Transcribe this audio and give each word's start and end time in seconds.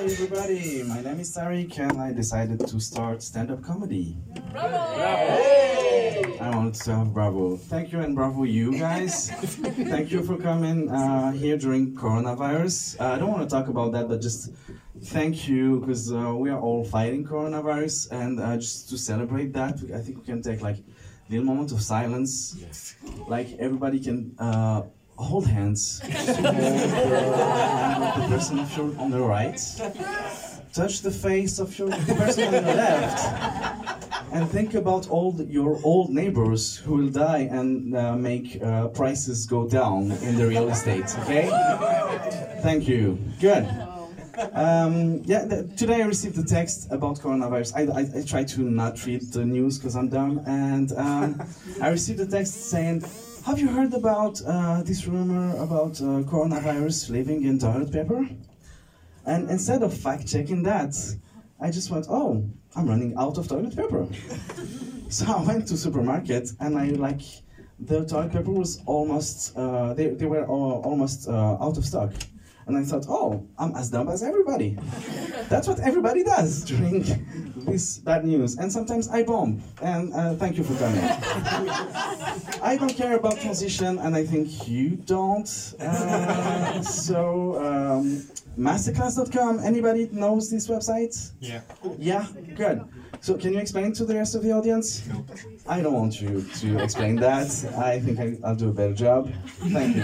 Hi 0.00 0.06
everybody, 0.06 0.82
my 0.84 1.02
name 1.02 1.20
is 1.20 1.36
Tariq 1.36 1.78
and 1.78 2.00
I 2.00 2.10
decided 2.10 2.66
to 2.66 2.80
start 2.80 3.22
stand-up 3.22 3.62
comedy. 3.62 4.16
Bravo! 4.50 4.74
I 6.40 6.50
wanted 6.54 6.72
to 6.84 6.96
have 6.96 7.12
bravo. 7.12 7.58
Thank 7.58 7.92
you 7.92 8.00
and 8.00 8.14
bravo 8.14 8.44
you 8.44 8.78
guys. 8.78 9.30
Thank 9.92 10.10
you 10.10 10.22
for 10.22 10.38
coming 10.38 10.88
uh, 10.88 11.32
here 11.32 11.58
during 11.58 11.94
coronavirus. 11.94 12.98
Uh, 12.98 13.12
I 13.12 13.18
don't 13.18 13.30
want 13.30 13.42
to 13.42 13.54
talk 13.54 13.68
about 13.68 13.92
that, 13.92 14.08
but 14.08 14.22
just 14.22 14.54
thank 15.04 15.46
you 15.46 15.80
because 15.80 16.10
uh, 16.10 16.34
we 16.34 16.48
are 16.48 16.58
all 16.58 16.82
fighting 16.82 17.22
coronavirus 17.26 18.10
and 18.10 18.40
uh, 18.40 18.56
just 18.56 18.88
to 18.88 18.96
celebrate 18.96 19.52
that, 19.52 19.74
I 19.94 20.00
think 20.00 20.16
we 20.16 20.24
can 20.24 20.40
take 20.40 20.62
like 20.62 20.78
a 20.78 20.82
little 21.28 21.44
moment 21.44 21.72
of 21.72 21.82
silence. 21.82 22.56
Yes. 22.58 22.94
Like 23.28 23.52
everybody 23.58 24.00
can 24.00 24.34
uh, 24.38 24.84
hold 25.18 25.46
hands. 25.46 26.00
person 28.30 28.60
of 28.60 28.76
your, 28.76 28.98
on 28.98 29.10
the 29.10 29.20
right. 29.20 29.60
Touch 30.72 31.00
the 31.00 31.10
face 31.10 31.58
of 31.58 31.76
your 31.76 31.88
person 31.88 32.54
on 32.54 32.64
the 32.64 32.74
left. 32.74 33.18
And 34.32 34.48
think 34.48 34.74
about 34.74 35.10
all 35.10 35.32
the, 35.32 35.44
your 35.44 35.80
old 35.82 36.10
neighbors 36.10 36.76
who 36.76 36.94
will 36.94 37.08
die 37.08 37.48
and 37.50 37.96
uh, 37.96 38.14
make 38.14 38.62
uh, 38.62 38.88
prices 38.88 39.46
go 39.46 39.68
down 39.68 40.12
in 40.22 40.36
the 40.36 40.46
real 40.46 40.68
estate. 40.68 41.12
Okay? 41.20 41.50
Thank 42.62 42.86
you. 42.86 43.18
Good. 43.40 43.66
Um, 44.52 45.22
yeah, 45.24 45.44
the, 45.44 45.64
today 45.76 46.02
I 46.02 46.06
received 46.06 46.38
a 46.38 46.44
text 46.44 46.86
about 46.92 47.18
coronavirus. 47.18 47.74
I, 47.74 47.82
I, 48.00 48.20
I 48.20 48.24
try 48.24 48.44
to 48.44 48.60
not 48.62 49.04
read 49.04 49.22
the 49.32 49.44
news 49.44 49.76
because 49.78 49.96
I'm 49.96 50.08
dumb, 50.08 50.40
and 50.46 50.92
um, 50.92 51.42
I 51.82 51.88
received 51.88 52.20
a 52.20 52.26
text 52.26 52.70
saying, 52.70 53.04
"Have 53.44 53.58
you 53.58 53.68
heard 53.68 53.94
about 53.94 54.40
uh, 54.42 54.82
this 54.82 55.06
rumor 55.06 55.56
about 55.56 56.00
uh, 56.00 56.22
coronavirus 56.30 57.10
living 57.10 57.44
in 57.44 57.58
toilet 57.58 57.90
paper?" 57.90 58.28
And 59.24 59.50
instead 59.50 59.82
of 59.82 59.94
fact 59.94 60.26
checking 60.26 60.62
that, 60.64 60.94
I 61.60 61.70
just 61.70 61.90
went, 61.90 62.06
"Oh, 62.08 62.44
I'm 62.76 62.86
running 62.86 63.14
out 63.16 63.38
of 63.38 63.48
toilet 63.48 63.74
paper." 63.74 64.06
so 65.08 65.24
I 65.26 65.42
went 65.42 65.66
to 65.68 65.76
supermarket 65.76 66.52
and 66.60 66.78
I 66.78 66.86
like 66.90 67.22
the 67.78 68.04
toilet 68.04 68.32
paper 68.32 68.52
was 68.52 68.82
almost 68.86 69.56
uh, 69.56 69.94
they, 69.94 70.08
they 70.08 70.26
were 70.26 70.44
almost 70.46 71.28
uh, 71.28 71.56
out 71.60 71.78
of 71.78 71.84
stock. 71.84 72.12
And 72.70 72.78
I 72.78 72.84
thought, 72.84 73.06
oh, 73.08 73.44
I'm 73.58 73.74
as 73.74 73.90
dumb 73.90 74.08
as 74.08 74.22
everybody. 74.22 74.78
That's 75.48 75.66
what 75.66 75.80
everybody 75.80 76.22
does 76.22 76.62
during 76.70 77.02
this 77.56 77.98
bad 77.98 78.24
news. 78.24 78.58
And 78.58 78.70
sometimes 78.70 79.08
I 79.08 79.24
bomb. 79.24 79.60
And 79.82 80.14
uh, 80.14 80.34
thank 80.36 80.56
you 80.56 80.62
for 80.62 80.74
coming. 80.78 81.00
I 82.62 82.76
don't 82.78 82.94
care 82.94 83.16
about 83.16 83.40
transition, 83.40 83.98
and 83.98 84.14
I 84.14 84.24
think 84.24 84.68
you 84.68 84.90
don't. 84.90 85.74
Uh, 85.80 86.80
so, 86.82 87.58
um, 87.58 88.22
masterclass.com, 88.56 89.58
anybody 89.64 90.08
knows 90.12 90.48
this 90.48 90.68
website? 90.68 91.32
Yeah. 91.40 91.62
Yeah? 91.98 92.24
Good. 92.54 92.84
So, 93.22 93.36
can 93.36 93.52
you 93.52 93.58
explain 93.58 93.92
to 93.92 94.04
the 94.06 94.14
rest 94.14 94.34
of 94.34 94.42
the 94.42 94.52
audience? 94.52 95.06
No. 95.06 95.26
I 95.68 95.82
don't 95.82 95.92
want 95.92 96.22
you 96.22 96.42
to 96.42 96.78
explain 96.82 97.16
that. 97.16 97.48
I 97.76 98.00
think 98.00 98.18
I, 98.18 98.48
will 98.48 98.56
do 98.56 98.70
a 98.70 98.72
better 98.72 98.94
job. 98.94 99.30
Thank 99.68 99.96
you. 99.96 100.02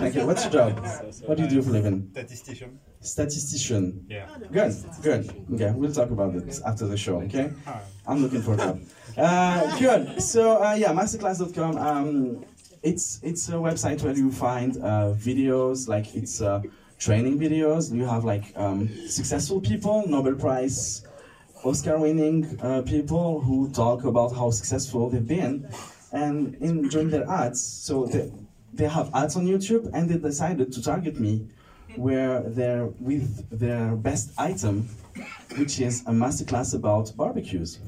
Thank 0.00 0.14
you. 0.16 0.26
What's 0.26 0.42
your 0.44 0.52
job? 0.52 0.84
What 1.26 1.36
do 1.36 1.44
you 1.44 1.48
do 1.48 1.62
for 1.62 1.70
a 1.70 1.74
living? 1.74 2.08
Statistician. 2.10 2.80
Statistician. 3.00 4.04
Yeah. 4.08 4.26
Good. 4.50 4.74
Good. 5.00 5.46
Okay, 5.54 5.70
we'll 5.76 5.92
talk 5.92 6.10
about 6.10 6.34
it 6.34 6.60
after 6.66 6.88
the 6.88 6.96
show. 6.96 7.20
Okay. 7.22 7.52
I'm 8.06 8.20
looking 8.20 8.42
for 8.42 8.54
a 8.54 8.56
job. 8.56 8.80
Uh, 9.16 9.78
good. 9.78 10.20
So 10.20 10.62
uh, 10.62 10.74
yeah, 10.74 10.92
masterclass.com. 10.92 11.78
Um, 11.78 12.44
it's 12.82 13.20
it's 13.22 13.48
a 13.48 13.52
website 13.52 14.02
where 14.02 14.14
you 14.14 14.32
find 14.32 14.76
uh, 14.78 15.14
videos 15.14 15.88
like 15.88 16.14
it's 16.16 16.42
uh, 16.42 16.62
training 16.98 17.38
videos. 17.38 17.94
You 17.94 18.06
have 18.06 18.24
like 18.24 18.52
um, 18.56 18.88
successful 19.08 19.60
people, 19.60 20.04
Nobel 20.08 20.34
Prize 20.34 21.06
Oscar-winning 21.66 22.60
uh, 22.62 22.82
people 22.82 23.40
who 23.40 23.68
talk 23.72 24.04
about 24.04 24.32
how 24.32 24.50
successful 24.50 25.10
they've 25.10 25.26
been, 25.26 25.68
and 26.12 26.54
in 26.56 26.88
during 26.88 27.10
their 27.10 27.28
ads, 27.28 27.60
so 27.60 28.06
they, 28.06 28.30
they 28.72 28.86
have 28.86 29.10
ads 29.14 29.34
on 29.36 29.46
YouTube, 29.46 29.90
and 29.92 30.08
they 30.08 30.16
decided 30.16 30.72
to 30.72 30.80
target 30.80 31.18
me, 31.18 31.48
where 31.96 32.40
they're 32.42 32.86
with 33.00 33.48
their 33.50 33.96
best 33.96 34.30
item, 34.38 34.88
which 35.56 35.80
is 35.80 36.02
a 36.02 36.12
masterclass 36.12 36.74
about 36.74 37.10
barbecues. 37.16 37.80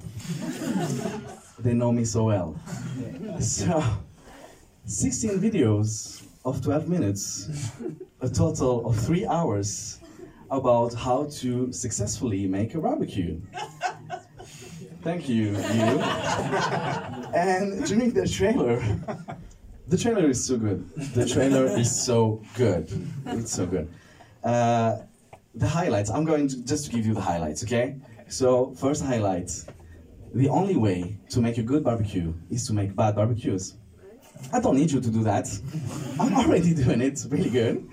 they 1.60 1.72
know 1.72 1.92
me 1.92 2.04
so 2.04 2.24
well. 2.24 2.60
So, 3.38 3.84
16 4.86 5.38
videos 5.38 6.24
of 6.44 6.62
12 6.62 6.88
minutes, 6.88 7.70
a 8.20 8.28
total 8.28 8.88
of 8.88 8.98
three 8.98 9.26
hours 9.26 10.00
about 10.50 10.94
how 10.94 11.24
to 11.40 11.72
successfully 11.72 12.46
make 12.46 12.74
a 12.74 12.80
barbecue. 12.80 13.40
Thank 15.02 15.28
you, 15.28 15.50
you. 15.50 16.00
And 17.34 17.84
during 17.86 18.12
the 18.12 18.26
trailer, 18.26 18.82
the 19.86 19.96
trailer 19.96 20.28
is 20.28 20.44
so 20.44 20.56
good. 20.56 20.88
The 21.14 21.26
trailer 21.26 21.66
is 21.66 22.04
so 22.04 22.42
good. 22.54 22.90
It's 23.26 23.52
so 23.52 23.66
good. 23.66 23.88
Uh, 24.42 24.98
the 25.54 25.66
highlights. 25.66 26.10
I'm 26.10 26.24
going 26.24 26.48
to 26.48 26.64
just 26.64 26.86
to 26.86 26.90
give 26.90 27.06
you 27.06 27.14
the 27.14 27.20
highlights, 27.20 27.62
okay? 27.64 27.96
So 28.28 28.74
first 28.74 29.04
highlight: 29.04 29.50
the 30.34 30.48
only 30.48 30.76
way 30.76 31.18
to 31.30 31.40
make 31.40 31.58
a 31.58 31.62
good 31.62 31.84
barbecue 31.84 32.34
is 32.50 32.66
to 32.66 32.72
make 32.72 32.94
bad 32.94 33.14
barbecues. 33.16 33.74
I 34.52 34.60
don't 34.60 34.76
need 34.76 34.90
you 34.90 35.00
to 35.00 35.10
do 35.10 35.24
that. 35.24 35.48
I'm 36.20 36.34
already 36.34 36.74
doing 36.74 37.00
it 37.00 37.24
really 37.28 37.50
good. 37.50 37.88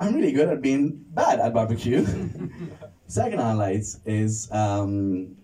I'm 0.00 0.14
really 0.14 0.32
good 0.32 0.48
at 0.48 0.62
being 0.62 1.04
bad 1.14 1.40
at 1.40 1.52
barbecue. 1.54 2.06
Second 3.06 3.38
highlight 3.40 3.84
is 4.04 4.48
um, 4.52 5.36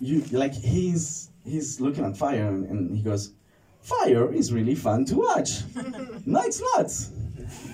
you 0.00 0.22
like 0.32 0.52
he's 0.52 1.30
he's 1.44 1.80
looking 1.80 2.04
at 2.04 2.16
fire 2.16 2.48
and, 2.48 2.66
and 2.68 2.96
he 2.96 3.02
goes, 3.02 3.32
"Fire 3.80 4.32
is 4.32 4.52
really 4.52 4.74
fun 4.74 5.04
to 5.06 5.16
watch." 5.16 5.62
no, 6.26 6.40
it's 6.42 6.60
not. 6.60 6.86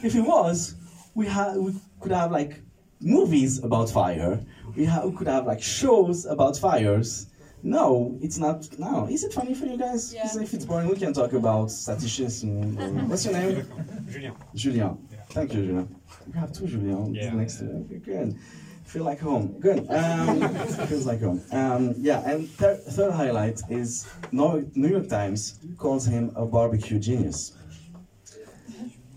If 0.04 0.14
it 0.14 0.20
was, 0.20 0.74
we 1.14 1.26
ha- 1.26 1.54
we 1.54 1.74
could 2.00 2.12
have 2.12 2.30
like 2.30 2.60
movies 3.00 3.58
about 3.64 3.88
fire. 3.90 4.38
We, 4.76 4.84
ha- 4.84 5.04
we 5.06 5.16
could 5.16 5.28
have 5.28 5.46
like 5.46 5.62
shows 5.62 6.26
about 6.26 6.56
fires. 6.58 7.26
No, 7.64 8.18
it's 8.20 8.38
not. 8.38 8.68
No, 8.78 9.06
is 9.10 9.24
it 9.24 9.32
funny 9.32 9.54
for 9.54 9.64
you 9.66 9.78
guys? 9.78 10.12
Yeah. 10.12 10.22
'Cause 10.22 10.36
If 10.36 10.52
it's 10.52 10.64
boring, 10.66 10.88
we 10.88 10.96
can 10.96 11.12
talk 11.14 11.32
about 11.32 11.70
statistics. 11.70 12.42
And, 12.42 12.78
and- 12.78 13.08
what's 13.08 13.24
your 13.24 13.34
name? 13.34 13.64
Julien. 14.10 14.34
Julien. 14.54 14.98
Yeah. 15.32 15.40
Thank 15.40 15.54
you, 15.54 15.62
Julien. 15.66 15.96
We 16.32 16.38
have 16.38 16.52
two 16.52 16.66
Julien 16.66 17.14
Yeah. 17.14 17.32
next 17.34 17.58
to 17.58 17.64
you. 17.64 18.00
Good. 18.04 18.36
Feel 18.84 19.04
like 19.04 19.20
home. 19.20 19.58
Good. 19.60 19.86
Um, 19.90 20.40
feels 20.88 21.06
like 21.06 21.20
home. 21.22 21.40
Um, 21.52 21.94
yeah, 21.98 22.20
and 22.30 22.48
thir- 22.50 22.76
third 22.76 23.12
highlight 23.12 23.60
is 23.70 24.06
New 24.32 24.70
New 24.74 24.88
York 24.88 25.08
Times 25.08 25.58
calls 25.78 26.06
him 26.06 26.32
a 26.36 26.44
barbecue 26.44 26.98
genius. 26.98 27.52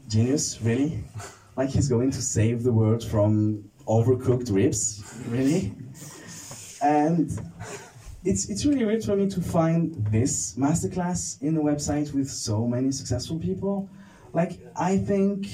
Genius, 0.08 0.62
really? 0.62 1.04
Like 1.58 1.70
he's 1.70 1.90
going 1.90 2.12
to 2.12 2.22
save 2.22 2.64
the 2.64 2.72
world 2.72 3.04
from 3.04 3.64
overcooked 3.88 4.54
ribs, 4.54 5.04
really? 5.28 5.74
And 6.82 7.30
it's 8.24 8.48
it's 8.50 8.66
really 8.66 8.86
weird 8.86 9.04
for 9.04 9.16
me 9.16 9.28
to 9.30 9.42
find 9.42 9.96
this 10.12 10.56
masterclass 10.56 11.42
in 11.42 11.58
a 11.58 11.62
website 11.62 12.14
with 12.14 12.30
so 12.30 12.66
many 12.68 12.92
successful 12.92 13.40
people. 13.40 13.90
Like 14.32 14.60
I 14.76 14.98
think, 14.98 15.48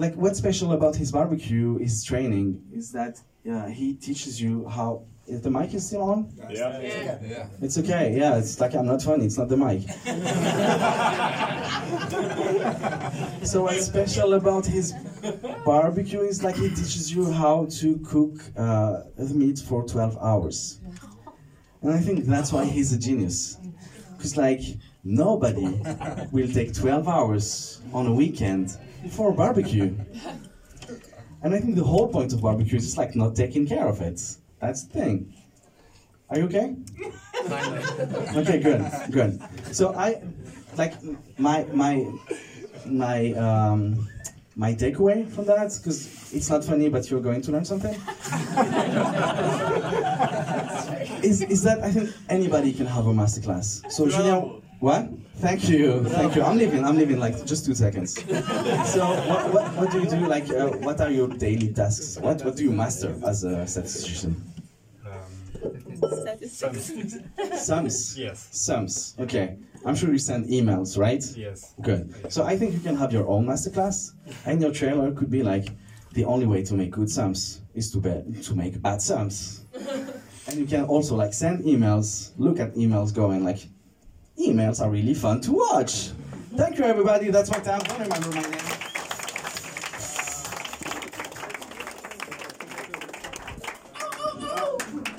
like 0.00 0.14
what's 0.14 0.38
special 0.38 0.72
about 0.72 0.96
his 0.96 1.12
barbecue, 1.12 1.76
his 1.78 2.02
training, 2.02 2.62
is 2.72 2.90
that 2.92 3.20
uh, 3.50 3.66
he 3.66 3.94
teaches 3.94 4.40
you 4.40 4.66
how. 4.68 5.04
If 5.26 5.44
the 5.44 5.50
mic 5.50 5.72
is 5.74 5.86
still 5.86 6.02
on, 6.02 6.28
Yeah. 6.50 6.80
Yeah. 6.80 7.46
It's 7.62 7.78
okay. 7.78 8.16
Yeah, 8.18 8.38
it's 8.38 8.58
like 8.58 8.74
I'm 8.74 8.86
not 8.86 9.00
funny. 9.00 9.26
It's 9.26 9.38
not 9.38 9.48
the 9.48 9.56
mic. 9.56 9.82
so 13.46 13.62
what's 13.62 13.86
special 13.86 14.34
about 14.34 14.66
his 14.66 14.92
barbecue 15.64 16.22
is 16.22 16.42
like 16.42 16.56
he 16.56 16.68
teaches 16.70 17.14
you 17.14 17.30
how 17.30 17.66
to 17.78 17.98
cook 17.98 18.40
uh, 18.56 19.02
the 19.16 19.34
meat 19.34 19.60
for 19.60 19.86
12 19.86 20.18
hours. 20.20 20.80
And 21.82 21.92
I 21.92 22.00
think 22.00 22.24
that's 22.24 22.52
why 22.52 22.64
he's 22.64 22.92
a 22.92 22.98
genius. 22.98 23.56
Because 24.16 24.36
like 24.36 24.62
nobody 25.04 25.80
will 26.32 26.48
take 26.48 26.74
12 26.74 27.08
hours 27.08 27.80
on 27.92 28.06
a 28.06 28.12
weekend 28.12 28.76
for 29.10 29.30
a 29.30 29.34
barbecue. 29.34 29.94
And 31.42 31.54
I 31.54 31.60
think 31.60 31.76
the 31.76 31.84
whole 31.84 32.08
point 32.08 32.32
of 32.32 32.42
barbecue 32.42 32.76
is 32.78 32.84
just 32.84 32.98
like 32.98 33.16
not 33.16 33.34
taking 33.34 33.66
care 33.66 33.88
of 33.88 34.00
it. 34.00 34.20
That's 34.60 34.84
the 34.84 34.92
thing. 34.92 35.34
Are 36.28 36.38
you 36.38 36.44
okay? 36.44 36.76
Okay, 38.36 38.60
good, 38.60 38.84
good. 39.10 39.40
So 39.72 39.94
I, 39.94 40.22
like, 40.76 40.94
my 41.38 41.64
my 41.72 42.06
my 42.86 43.32
um, 43.32 44.08
my 44.54 44.74
takeaway 44.74 45.28
from 45.28 45.46
that, 45.46 45.72
because 45.76 46.32
it's 46.32 46.48
not 46.50 46.62
funny, 46.64 46.88
but 46.88 47.10
you're 47.10 47.20
going 47.20 47.40
to 47.42 47.50
learn 47.50 47.64
something. 47.64 47.94
is 51.24 51.42
is 51.42 51.62
that 51.62 51.80
I 51.82 51.90
think 51.90 52.10
anybody 52.28 52.72
can 52.72 52.86
have 52.86 53.06
a 53.06 53.12
masterclass. 53.12 53.90
So 53.90 54.08
Julien, 54.08 54.62
what? 54.80 55.08
Thank 55.36 55.68
you, 55.68 56.04
thank 56.04 56.36
you. 56.36 56.42
I'm 56.42 56.58
leaving. 56.58 56.84
I'm 56.84 56.96
leaving 56.96 57.18
like 57.18 57.46
just 57.46 57.64
two 57.64 57.74
seconds. 57.74 58.18
So, 58.86 59.06
what, 59.28 59.54
what, 59.54 59.76
what 59.76 59.90
do 59.90 60.00
you 60.00 60.10
do? 60.10 60.26
Like, 60.26 60.50
uh, 60.50 60.68
what 60.86 61.00
are 61.00 61.10
your 61.10 61.28
daily 61.28 61.72
tasks? 61.72 62.18
What 62.18 62.44
what 62.44 62.56
do 62.56 62.64
you 62.64 62.72
master 62.72 63.14
as 63.26 63.44
a 63.44 63.66
statistician? 63.66 64.42
Sums. 66.48 67.16
Sums. 67.54 68.18
Yes. 68.18 68.48
Sums. 68.52 69.14
Okay. 69.18 69.56
I'm 69.84 69.94
sure 69.94 70.10
you 70.10 70.18
send 70.18 70.46
emails, 70.46 70.98
right? 70.98 71.24
Yes. 71.36 71.74
Good. 71.80 72.32
So 72.32 72.44
I 72.44 72.56
think 72.56 72.74
you 72.74 72.80
can 72.80 72.96
have 72.96 73.12
your 73.12 73.26
own 73.28 73.46
masterclass, 73.46 74.12
and 74.44 74.60
your 74.60 74.72
trailer 74.72 75.12
could 75.12 75.30
be 75.30 75.42
like, 75.42 75.68
the 76.12 76.24
only 76.24 76.46
way 76.46 76.62
to 76.64 76.74
make 76.74 76.90
good 76.90 77.08
sums 77.08 77.62
is 77.74 77.90
to 77.92 77.98
be, 77.98 78.42
to 78.42 78.54
make 78.54 78.82
bad 78.82 79.00
sums. 79.00 79.64
and 80.48 80.58
you 80.58 80.66
can 80.66 80.84
also 80.84 81.14
like 81.16 81.32
send 81.32 81.64
emails, 81.64 82.32
look 82.36 82.58
at 82.58 82.74
emails, 82.74 83.14
going 83.14 83.44
like, 83.44 83.68
emails 84.40 84.80
are 84.84 84.90
really 84.90 85.14
fun 85.14 85.40
to 85.42 85.52
watch. 85.52 86.10
Thank 86.56 86.78
you, 86.78 86.84
everybody. 86.84 87.30
That's 87.30 87.50
my 87.50 87.58
time. 87.58 87.80
Don't 87.80 88.00
remember 88.00 88.30
my 88.30 88.42
name. 88.42 88.79